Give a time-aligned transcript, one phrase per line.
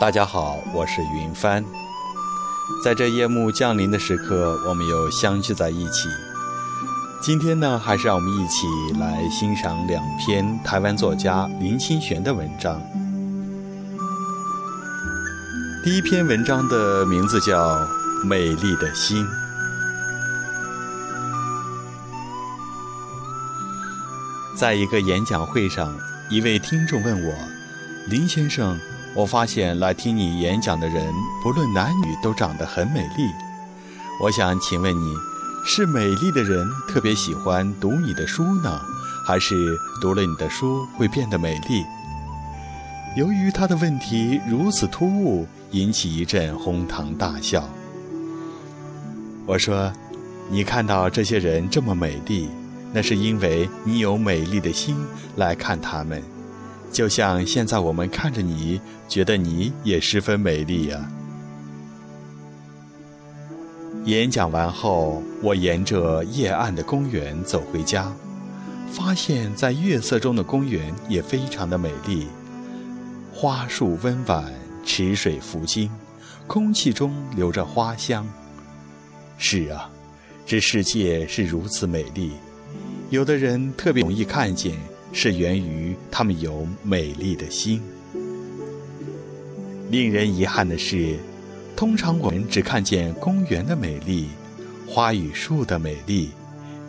[0.00, 1.64] 大家好，我是云帆。
[2.84, 6.33] 在这夜幕降临的时刻，我们又相聚在一起。
[7.24, 8.66] 今天呢，还是让我们一起
[9.00, 12.78] 来欣赏两篇台湾作家林清玄的文章。
[15.82, 17.76] 第一篇文章的名字叫
[18.26, 19.24] 《美丽的心》。
[24.54, 25.96] 在一个演讲会上，
[26.28, 27.34] 一位听众问我
[28.10, 28.78] ：“林先生。”
[29.16, 31.10] 我发现来听你演讲的人，
[31.42, 33.30] 不论男女，都长得很美丽。
[34.20, 35.14] 我想请问你，
[35.66, 38.80] 是美丽的人特别喜欢读你的书呢，
[39.26, 39.54] 还是
[39.98, 41.82] 读了你的书会变得美丽？
[43.16, 47.66] 由于他的问题如此突兀，引起一阵哄堂大笑。
[49.46, 49.90] 我说
[50.50, 52.50] ：“你看到这些人这么美丽，
[52.92, 54.94] 那是因为你有美丽的心
[55.36, 56.22] 来看他们。”
[56.92, 58.78] 就像现在我们看着你，
[59.08, 61.10] 觉得你也十分美丽呀。
[64.04, 68.12] 演讲完后，我沿着夜暗的公园走回家，
[68.92, 72.26] 发现，在月色中的公园也非常的美丽，
[73.32, 74.52] 花树温婉，
[74.84, 75.90] 池水浮晶，
[76.46, 78.26] 空气中留着花香。
[79.38, 79.90] 是啊，
[80.44, 82.32] 这世界是如此美丽，
[83.08, 84.76] 有的人特别容易看见。
[85.16, 87.80] 是源于他们有美丽的心。
[89.88, 91.16] 令人遗憾的是，
[91.76, 94.28] 通常我们只看见公园的美丽、
[94.86, 96.30] 花与树的美丽、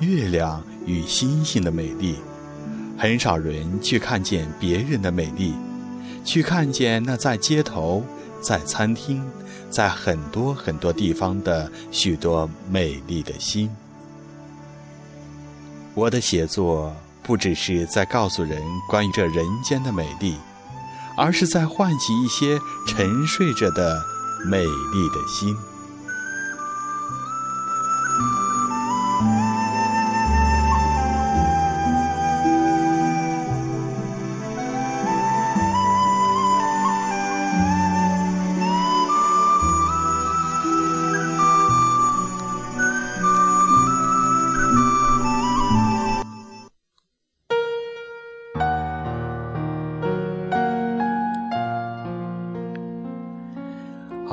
[0.00, 2.16] 月亮与星星的美丽，
[2.98, 5.54] 很少人去看见别人的美丽，
[6.24, 8.04] 去看见那在街头、
[8.40, 9.24] 在餐厅、
[9.70, 13.70] 在很多很多地方的许多美丽的心。
[15.94, 16.94] 我的写作。
[17.26, 20.36] 不只是在告诉人关于这人间的美丽，
[21.16, 23.98] 而是在唤起一些沉睡着的
[24.44, 25.73] 美丽的心。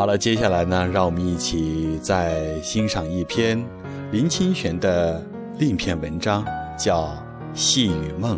[0.02, 3.64] 好了，接下来呢，让我们一起再欣赏一篇
[4.12, 5.24] 林清玄的
[5.60, 6.44] 另一篇文章，
[6.76, 7.04] 叫
[7.54, 8.36] 《细雨梦》。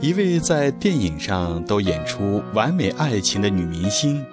[0.00, 4.24] 一位在电影上都演出完美爱情的女明星，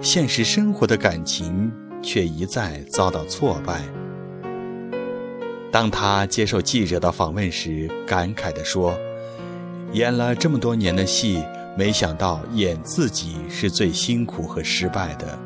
[0.00, 1.70] 现实生活的感情
[2.02, 3.82] 却一再遭到挫败。
[5.70, 8.98] 当她接受记者的访问时，感慨地说
[9.92, 11.44] ：“演了这么多年的戏。”
[11.76, 15.38] 没想到演自己是最辛苦和失败的，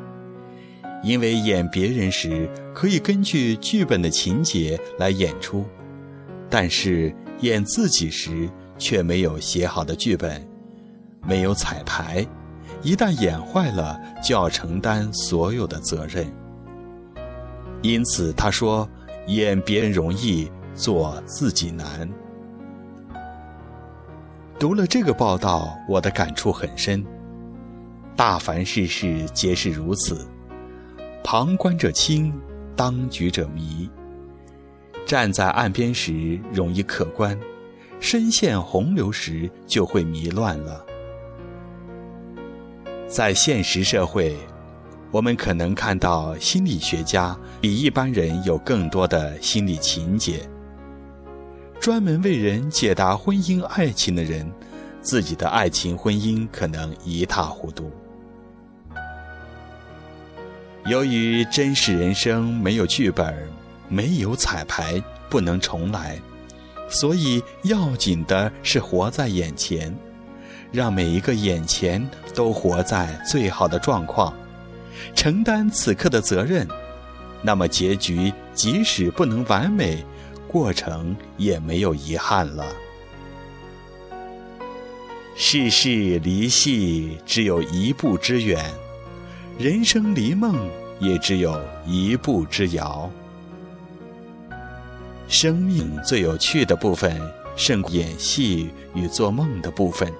[1.02, 5.64] 因为演别人时可以根据剧本的情节来演出，
[6.48, 8.48] 但是演自己时
[8.78, 10.46] 却没有写好的剧本，
[11.26, 12.24] 没有彩排，
[12.82, 16.32] 一旦演坏了就要承担所有的责任。
[17.82, 18.88] 因此他说
[19.26, 22.08] ：“演别人容易，做自己难。”
[24.60, 27.02] 读了这个报道，我的感触很深。
[28.14, 30.28] 大凡世事皆是如此，
[31.24, 32.30] 旁观者清，
[32.76, 33.88] 当局者迷。
[35.06, 37.40] 站在岸边时容易客观，
[38.00, 40.84] 深陷洪流时就会迷乱了。
[43.08, 44.36] 在现实社会，
[45.10, 50.46] 我们可能看到心理学家比一般人有更多的心理情节。
[51.80, 54.46] 专门为人解答婚姻爱情的人，
[55.00, 57.90] 自己的爱情婚姻可能一塌糊涂。
[60.84, 63.34] 由于真实人生没有剧本，
[63.88, 66.20] 没有彩排，不能重来，
[66.90, 69.94] 所以要紧的是活在眼前，
[70.70, 74.34] 让每一个眼前都活在最好的状况，
[75.14, 76.68] 承担此刻的责任。
[77.42, 80.04] 那么结局即使不能完美。
[80.50, 82.66] 过程也没有遗憾了。
[85.36, 88.68] 世事离戏只有一步之远，
[89.60, 90.68] 人生离梦
[90.98, 93.08] 也只有一步之遥。
[95.28, 97.16] 生命最有趣的部分
[97.54, 100.12] 胜过演戏与做梦的部分。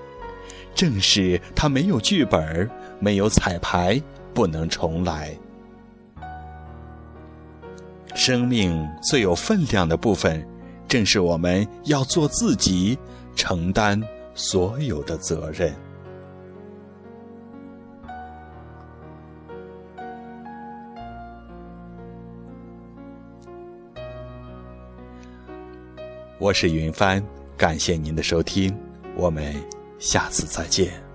[0.76, 4.00] 正是它没有剧本，没有彩排，
[4.33, 5.37] 不能重来。
[8.23, 10.47] 生命最有分量的部分，
[10.87, 12.99] 正是我们要做自己，
[13.35, 13.99] 承担
[14.35, 15.75] 所有的责任。
[26.39, 27.25] 我是云帆，
[27.57, 28.79] 感谢您的收听，
[29.17, 29.55] 我们
[29.99, 31.10] 下次再见。